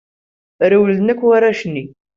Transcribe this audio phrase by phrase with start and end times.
[0.71, 1.85] Rewlen akk warrac-nni.